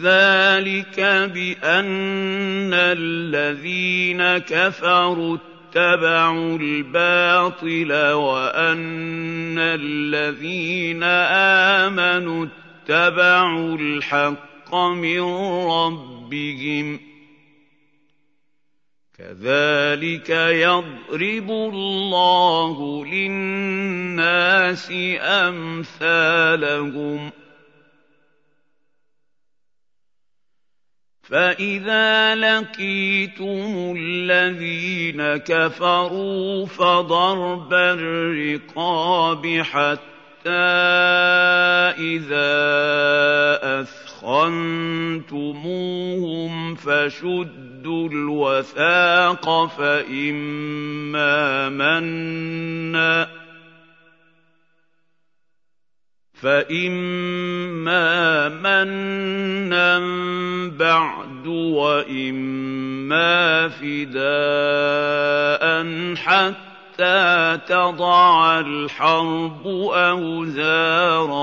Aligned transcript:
ذلك 0.00 1.00
بأن 1.34 2.74
الذين 2.74 4.38
كفروا 4.38 5.36
اتبعوا 5.36 6.58
الباطل 6.58 7.92
وأن 8.12 9.58
الذين 9.58 11.02
آمنوا 11.82 12.46
اتبعوا 12.46 13.76
الحق 13.76 14.74
من 14.74 15.20
ربهم. 15.70 17.00
كذلك 19.18 20.30
يضرب 20.30 21.50
الله 21.50 23.06
للناس 23.06 24.92
أمثالهم. 25.20 27.32
فاذا 31.32 32.34
لقيتم 32.34 33.94
الذين 33.98 35.36
كفروا 35.36 36.66
فضرب 36.66 37.72
الرقاب 37.72 39.46
حتى 39.46 40.50
اذا 41.98 42.60
اثخنتموهم 43.80 44.74
فشدوا 46.74 48.08
الوثاق 48.08 49.66
فاما 49.66 51.68
منا 51.68 53.41
فإما 56.42 58.08
منا 58.48 59.98
بعد 60.68 61.46
وإما 61.76 63.28
فداء 63.68 65.62
حتى 66.14 67.58
تضع 67.68 68.60
الحرب 68.60 69.66
أوزارها 69.94 71.42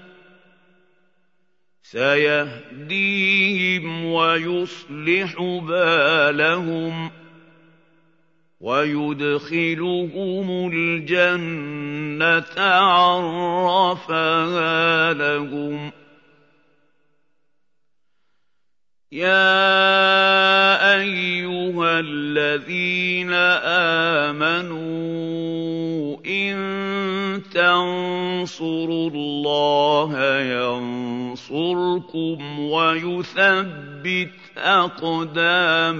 سيهديهم 1.91 3.85
ويصلح 4.05 5.41
بالهم 5.67 7.11
ويدخلهم 8.61 10.47
الجنة 10.73 12.61
عرفها 13.41 14.33
لهم. 15.13 15.91
يا 19.11 19.81
أيها 20.95 21.99
الذين 21.99 23.33
آمنوا 24.33 26.17
إن 26.25 26.55
تنصروا 27.53 29.09
الله 29.09 30.11
ينصركم 31.51 32.59
ويثبت 32.59 34.31
اقدامكم 34.57 35.99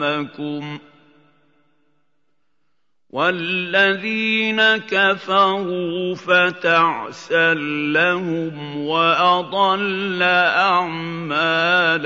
والذين 3.09 4.77
كفروا 4.77 6.15
فتعسا 6.15 7.53
لهم 7.93 8.77
واضل 8.77 10.23
اعمالهم 10.63 12.01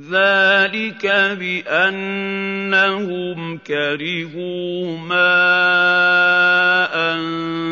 ذلك 0.00 1.06
بانهم 1.38 2.78
كرهوا 3.58 4.98
ما 4.98 5.42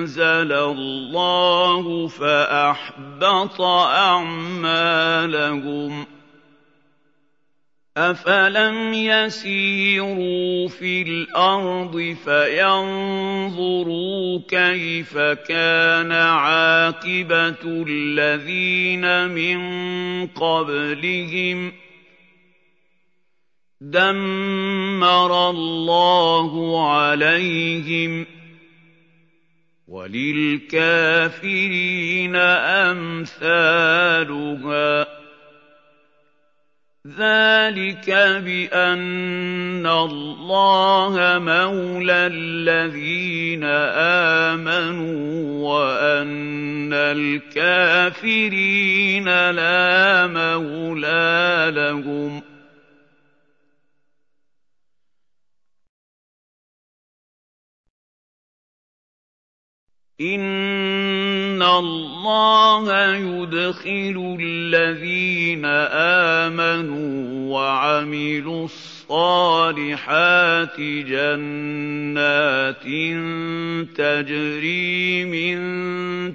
أنزل 0.01 0.53
الله 0.53 2.07
فأحبط 2.07 3.61
أعمالهم. 3.61 4.87
افلم 7.97 8.95
يسيروا 8.95 10.69
في 10.69 11.03
الأرض 11.03 12.17
فينظروا 12.25 12.81
كيف 14.49 15.19
كان 15.19 16.13
عاقبه 16.13 17.85
الذين 17.89 19.29
من 19.29 19.61
قبلهم؟ 20.27 21.73
دمر 23.81 25.51
الله 25.51 26.83
عليهم 26.91 28.40
وللكافرين 29.91 32.37
أمثالها. 32.87 35.07
ذلك 37.07 38.11
بأن 38.45 39.87
الله 39.87 41.39
مولى 41.39 42.13
الذين 42.13 43.65
آمنوا 44.55 45.69
وأن 45.69 46.93
الكافرين 46.93 47.91
لا 49.51 50.27
مولى 50.27 51.73
لهم. 51.75 52.50
إن 60.21 61.63
الله 61.63 63.17
يدخل 63.17 64.37
الذين 64.41 65.65
آمنوا 66.45 67.57
وعملوا 67.57 68.65
الصالحات 68.65 69.91
جنات 70.81 72.83
تجري 73.97 75.25
من 75.25 75.61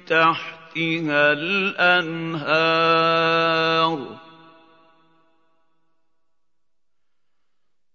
تحتها 0.06 1.34
الأنهار 1.34 2.56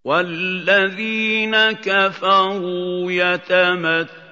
والذين 0.04 1.72
كفروا 1.72 3.12
يتمتعون 3.12 4.29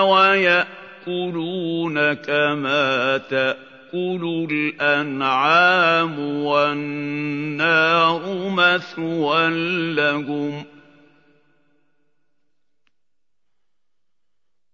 ويأكلون 0.00 2.12
كما 2.12 3.20
تأكل 3.30 4.48
الأنعام 4.50 6.18
والنار 6.44 8.48
مثوى 8.48 9.50
لهم 9.94 10.62
ۖ 10.62 10.66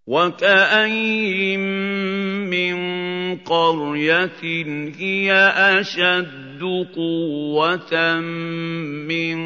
وكاين 0.09 1.61
من 2.49 2.76
قريه 3.37 4.41
هي 4.99 5.32
اشد 6.59 6.87
قوة 6.97 8.21
من 9.07 9.39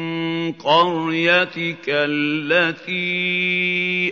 قريتك 0.51 1.85
التي 1.87 3.01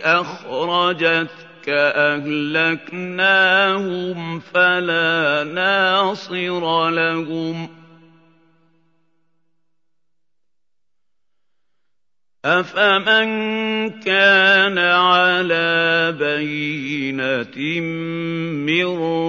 أخرجتك 0.04 1.68
أهلكناهم 1.68 3.00
فلا 4.40 5.44
ناصر 5.44 6.90
لهم. 6.90 7.68
أَفَمَن 12.44 13.28
كَانَ 14.02 14.78
عَلَىٰ 14.78 16.12
بَيِّنَةٍ 16.18 17.80
مِّن 18.66 18.86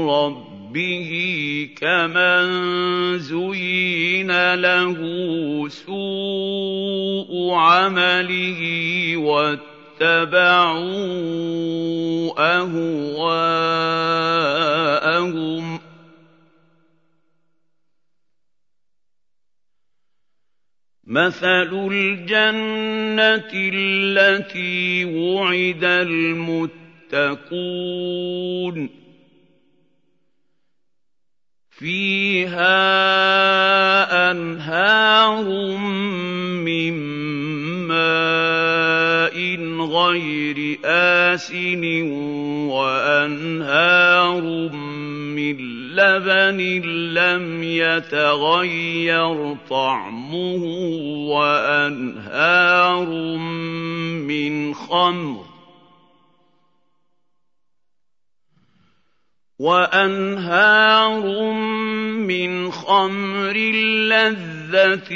رَّبِّهِ 0.10 0.43
كَمَن 1.78 2.46
زُيِّنَ 3.20 4.54
لَهُ 4.54 4.98
سُوءُ 5.70 7.52
عَمَلِهِ 7.54 8.62
وَاتَّبَعُوا 9.18 10.34
أَهْوَاءَهُم 12.58 13.38
ۚ 15.78 15.82
مَّثَلُ 21.08 21.90
الْجَنَّةِ 21.92 23.52
الَّتِي 23.54 25.06
وُعِدَ 25.06 25.84
الْمُتَّقُونَ 25.84 26.78
ۖ 28.88 28.92
فِيهَا 31.84 32.72
أَنْهَارٌ 34.32 35.48
مِّن 36.64 36.94
مَّاءٍ 37.92 39.36
غَيْرِ 39.92 40.80
آسِنٍ 40.86 41.84
وَأَنْهَارٌ 42.72 44.42
مِّن 45.36 45.58
لبن 45.96 46.60
لم 47.20 47.64
يتغير 47.64 49.56
طعمه 49.70 50.64
وأنهار 51.36 53.10
من 54.24 54.74
خمر 54.74 55.53
وأنهار 59.60 61.52
من 62.26 62.72
خمر 62.72 63.58
لذة 64.10 65.14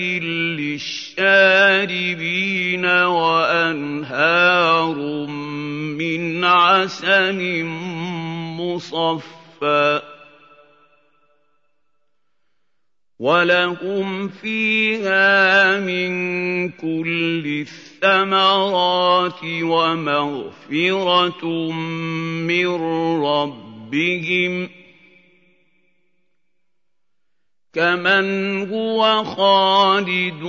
للشاربين 1.18 2.86
وأنهار 2.86 4.96
من 5.98 6.46
عسل 6.46 7.64
مصفى 8.60 10.02
وَلَهُمْ 13.20 14.28
فِيهَا 14.28 15.80
مِن 15.80 16.70
كُلِّ 16.70 17.66
الثَّمَرَاتِ 17.66 19.42
وَمَغْفِرَةٌ 19.62 21.46
مِّن 22.46 22.66
رَّبِّهِمْ 23.88 24.68
ۖ 24.68 24.70
كَمَنْ 27.74 28.26
هُوَ 28.70 29.24
خَالِدٌ 29.24 30.44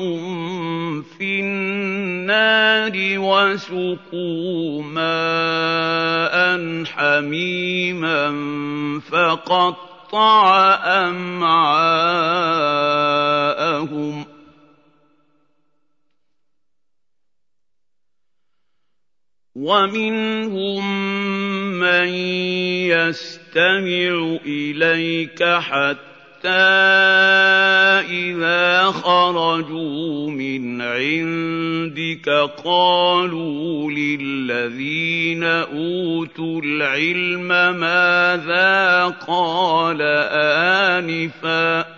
فِي 1.18 1.40
النَّارِ 1.40 2.92
وَسُقُوا 3.18 4.82
مَاءً 4.82 6.34
حَمِيمًا 6.84 8.30
فَقَطَّعَ 9.00 9.88
قَطَّعَ 10.08 10.74
أَمْعَاءَهُمْ 11.08 11.84
وَمِنْهُم 19.54 20.84
مَّن 21.78 22.08
يَسْتَمِعُ 22.90 24.38
إِلَيْكَ 24.46 25.44
حَتَّىٰ 25.44 26.48
إِذَا 28.10 28.84
خَرَجُوا 28.84 30.30
مِنْ 30.30 30.80
عِندِكَ 30.82 32.28
قَالُوا 32.64 33.90
لِلَّذِينَ 33.92 35.44
أُوتُوا 35.44 36.60
الْعِلْمَ 36.64 37.48
مَاذَا 37.80 39.06
قَالَ 39.26 40.02
آنِفًا 40.92 41.82
ۚ 41.82 41.97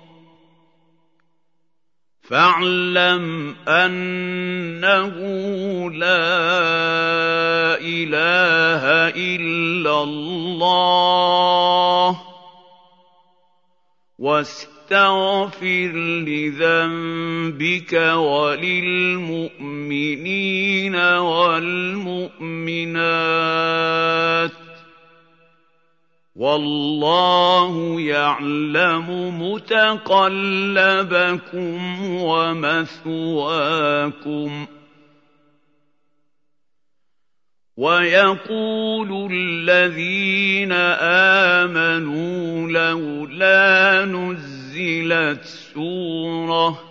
فَاعْلَمْ 2.31 3.55
أَنَّهُ 3.67 5.15
لَا 5.91 6.23
إِلَٰهَ 7.83 8.83
إِلَّا 9.15 10.03
اللَّهُ 10.03 11.41
وَاسْتَغْفِرْ 14.19 15.91
لِذَنبِكَ 16.27 17.93
وَلِلْمُؤْمِنِينَ 18.15 19.35
وَالْمُؤْمِنَاتِ 20.95 22.00
وَاللَّهُ 26.51 28.01
يَعْلَمُ 28.01 29.07
مُتَقَلَّبَكُمْ 29.43 30.15
وَمَثْوَاكُمْ 32.21 33.47
وَيَقُولُ 37.77 39.29
الَّذِينَ 39.31 40.71
آمَنُوا 41.61 42.67
لَوْلَا 42.67 44.05
نُزِّلَ 44.05 44.61
أُنزِلَتْ 44.71 45.45
سُورَةٌ 45.45 46.90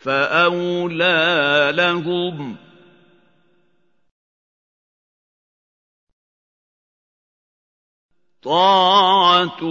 فَأَوْلَىٰ 0.00 1.72
لَهُمْ 1.74 2.54
ۚ 2.54 2.58
طَاعَةٌ 8.42 9.62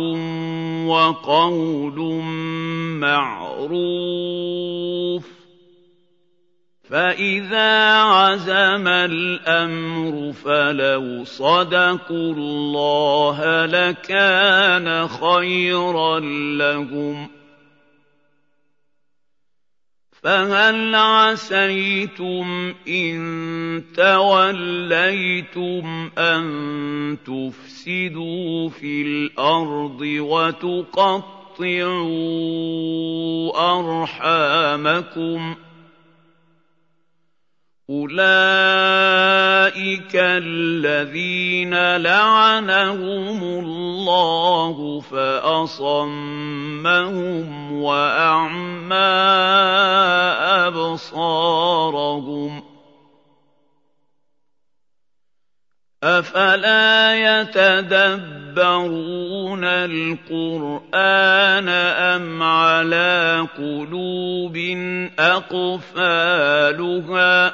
وَقَوْلٌ 0.88 2.00
مَّعْرُوفٌ 3.01 4.43
ۚ 5.25 5.29
فَإِذَا 6.89 7.93
عَزَمَ 8.01 8.88
الْأَمْرُ 8.88 10.31
فَلَوْ 10.33 11.24
صَدَقُوا 11.24 12.33
اللَّهَ 12.33 13.65
لَكَانَ 13.65 15.07
خَيْرًا 15.07 16.19
لَّهُمْ 16.59 17.27
ۚ 17.27 17.29
فَهَلْ 20.23 20.95
عَسَيْتُمْ 20.95 22.73
إِن 22.88 23.83
تَوَلَّيْتُمْ 23.97 25.83
أَن 26.17 26.43
تُفْسِدُوا 27.25 28.69
فِي 28.69 29.01
الْأَرْضِ 29.01 30.01
وَتُقَطِّعُوا 30.01 31.29
أَرْحَامَكُمْ 33.79 35.53
ۖ؟ 35.53 35.57
أُولَٰئِكَ 37.89 38.22
الَّذِينَ 40.15 41.96
لَعَنَهُمُ 41.98 43.43
اللَّهُ 43.43 45.00
فَأَصَمَّهُمْ 45.01 46.12
وَأَعْمَىٰ 47.81 48.96
أَبْصَارَهُمْ 50.69 52.63
أَفَلَا 56.03 57.15
يَتَدَبَّرُونَ 57.41 58.53
الْقُرْآنَ 59.63 60.89
أَمْ 61.69 62.43
عَلَىٰ 62.43 63.48
قُلُوبٍ 63.58 64.58
أَقْفَالُهَا 65.19 66.50
ۚ 67.50 67.53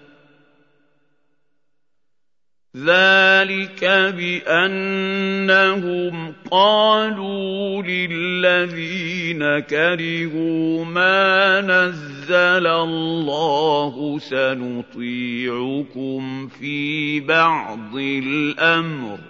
ذَٰلِكَ 2.77 3.83
بِأَنَّهُمْ 4.15 5.53
قَالُوا 6.51 7.81
لِلَّذِينَ 7.83 9.59
كَرِهُوا 9.59 10.85
مَا 10.85 11.61
نَزَّلَ 11.61 12.67
اللَّهُ 12.67 14.19
سَنُطِيعُكُمْ 14.19 15.37
فِي 16.47 17.19
بَعْضِ 17.19 17.95
الْأَمْرِ 17.95 19.17
ۖ 19.17 19.21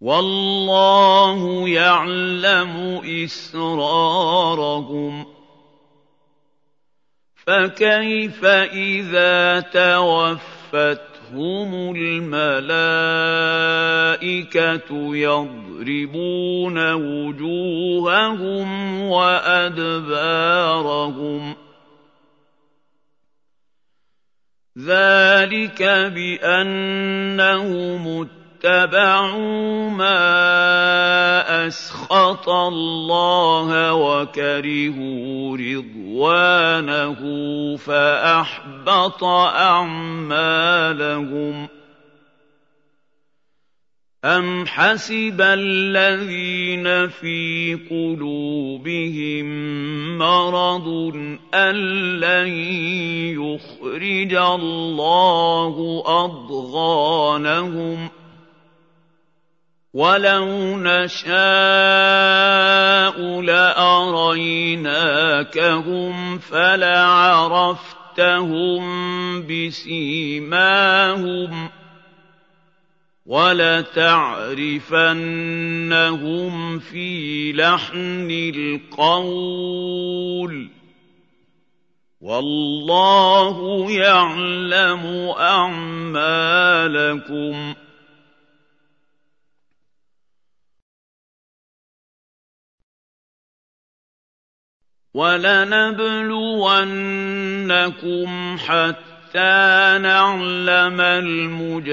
وَاللَّهُ 0.00 1.68
يَعْلَمُ 1.68 3.00
إِسْرَارَهُمْ 3.24 4.44
ۚ 5.24 5.26
فَكَيْفَ 7.46 8.44
إِذَا 8.44 9.60
تَوَفَّتْهُمُ 9.60 11.10
الْمَلَائِكَةُ 11.96 12.70
يَضْرِبُونَ 15.16 16.92
وُجُوهَهُمْ 16.92 18.68
وَأَدْبَارَهُمْ 19.02 20.14
ۚ؟ 21.54 21.56
ذَٰلِكَ 24.78 25.82
بِأَنَّهُمُ 26.14 27.22
اتَّبَعُوا 28.64 29.90
مَا 29.90 31.66
أَسْخَطَ 31.66 32.48
اللَّهَ 32.48 33.94
وَكَرِهُوا 33.94 35.56
رِضْوَانَهُ 35.56 37.20
فَأَحْبَطَ 37.76 39.24
أَعْمَالَهُمْ. 39.54 41.68
أَمْ 44.24 44.66
حَسِبَ 44.66 45.40
الَّذِينَ 45.40 47.08
فِي 47.08 47.74
قُلُوبِهِم 47.90 49.46
مَّرَضٌ 50.18 50.88
أَن 51.54 51.74
لَّن 52.20 52.48
يُخْرِجَ 53.40 54.34
اللَّهُ 54.34 56.02
أَضْغَانَهُمْ 56.06 58.08
ۖ 58.08 58.10
وَلَوْ 59.94 60.78
نَشَاءُ 60.78 61.30
لَأَرَيْنَاكَهُمْ 63.42 64.78
فَلَعَرَفْتَهُم 66.38 67.82
بِسِيمَاهُمْ 69.46 70.68
ۚ 71.68 71.70
وَلَتَعْرِفَنَّهُمْ 73.26 74.38
فِي 76.78 77.52
لَحْنِ 77.52 78.28
الْقَوْلِ 78.54 79.48
ۚ 80.68 80.70
وَاللَّهُ 82.20 83.90
يَعْلَمُ 83.90 85.04
أَعْمَالَكُمْ 85.38 86.14
وَلَنَبْلُوَنَّكُمْ 95.14 96.28
حَتَّىٰ 98.58 99.98
نَعْلَمَ 100.02 101.00
الْمُجَاهِدِينَ 101.00 101.92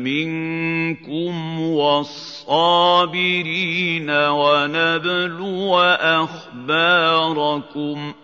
مِنكُمْ 0.00 1.60
وَالصَّابِرِينَ 1.60 2.90
وَنَبْلُوَ 4.10 5.80
أَخْبَارَكُمْ 6.20 7.32
ۚ. 8.12 8.14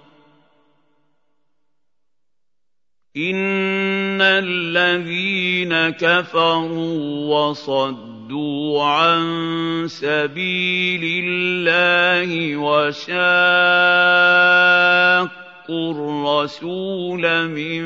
إِنَّ 3.17 4.21
الَّذِينَ 4.23 5.91
كَفَرُوا 5.91 7.37
وَصَدُّوا 7.37 8.18
عَن 8.33 9.89
سَبِيلِ 9.89 11.25
اللَّهِ 11.25 12.57
وَشَاقُّوا 12.57 13.13
الرَّسُولَ 15.69 17.49
مِن 17.49 17.85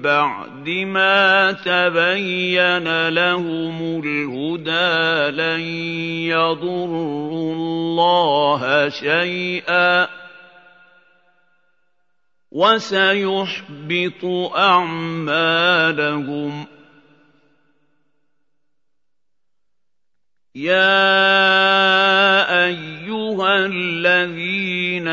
بَعْدِ 0.00 0.68
مَا 0.68 1.52
تَبَيَّنَ 1.52 3.08
لَهُمُ 3.08 4.02
الْهُدَىٰ 4.04 5.30
لَن 5.36 5.60
يَضُرُّوا 6.32 7.54
اللَّهَ 7.54 8.88
شَيْئًا 8.88 10.04
ۖ 10.06 10.08
وَسَيُحْبِطُ 12.52 14.24
أَعْمَالَهُمْ 14.56 15.94
يَا 20.54 22.46
أَيُّهَا 22.66 23.66
الَّذِينَ 23.66 25.08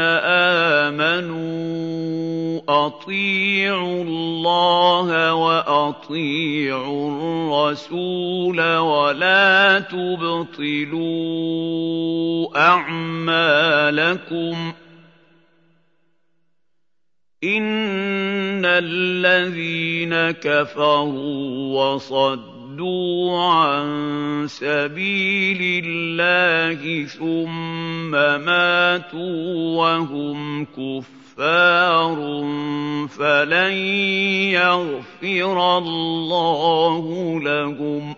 آمَنُوا 0.86 2.62
أَطِيعُوا 2.70 4.04
اللَّهَ 4.04 5.34
وَأَطِيعُوا 5.34 7.10
الرَّسُولَ 7.10 8.62
وَلَا 8.78 9.80
تُبْطِلُوا 9.80 11.02
أَعْمَالَكُمْ 12.58 14.12
ۚ 14.72 14.76
إِنَّ 17.44 18.66
الَّذِينَ 18.66 20.32
كَفَرُوا 20.32 21.82
وَصَدُّوا 21.82 22.51
صَدُّوا 22.82 23.40
عَن 23.40 24.48
سَبِيلِ 24.48 25.84
اللَّهِ 25.86 27.06
ثُمَّ 27.06 28.12
مَاتُوا 28.12 29.78
وَهُمْ 29.78 30.66
كُفَّارٌ 30.66 32.16
فَلَن 33.08 33.74
يَغْفِرَ 34.58 35.78
اللَّهُ 35.78 37.40
لَهُمْ 37.44 38.14
ۖ 38.14 38.18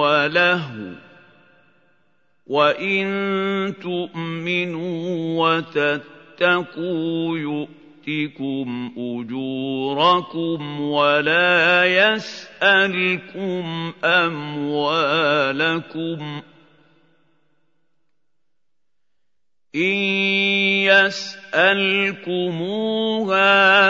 وَلَهْوٌ 0.00 0.92
ۚ 0.94 0.96
وَإِن 2.46 3.06
تُؤْمِنُوا 3.82 5.00
وَتَتَّقُوا 5.40 7.38
يُؤْتِكُمْ 7.38 8.92
أُجُورَكُمْ 8.98 10.80
وَلَا 10.80 11.84
يَسْأَلْكُمْ 11.84 13.92
أَمْوَالَكُمْ 14.04 14.80
ۖ 16.40 16.44
إِن 19.74 19.96
يَسْأَلْكُمُوهَا 20.90 22.34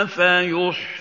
فَيُحْفِكُمْ 0.05 1.00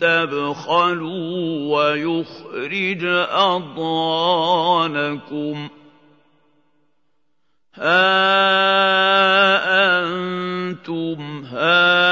تَبْخَلُوا 0.00 1.76
وَيُخْرِجْ 1.76 3.04
أَضْغَانَكُمْ 3.30 4.88
ۖ 5.68 5.70
هَا 7.74 8.42
أَنتُمْ 10.04 11.44
هَٰؤُلَاءِ 11.44 12.02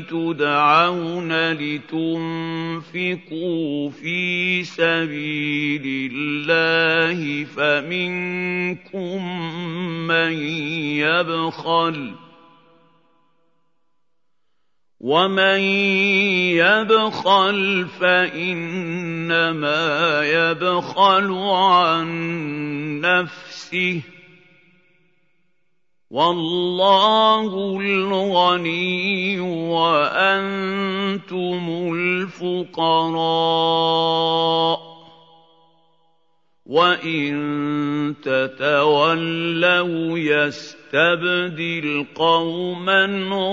تُدْعَوْنَ 0.00 1.52
لِتُنفِقُوا 1.52 3.10
فِي 3.90 4.64
سَبِيلِ 4.64 6.10
اللَّهِ 6.12 7.44
فَمِنكُم 7.44 9.18
مَّن 10.06 10.32
يَبْخَلُ 10.98 12.05
ۖ 12.05 12.05
وَمَن 15.26 15.60
يَبْخَلْ 16.62 17.86
فَإِنَّمَا 18.00 19.82
يَبْخَلُ 20.22 21.32
عَن 21.34 22.06
نَّفْسِهِ 23.02 24.00
ۚ 24.06 24.08
وَاللَّهُ 26.10 27.50
الْغَنِيُّ 27.80 29.40
وَأَنتُمُ 29.74 31.64
الْفُقَرَاءُ 31.94 32.86
ۚ 34.76 34.80
وَإِن 36.66 37.34
تَتَوَلَّوْا 38.22 40.18
يَسْتَبْدِلْ 40.86 42.06
قَوْمًا 42.14 43.06